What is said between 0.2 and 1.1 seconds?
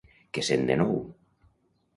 Què sent de nou?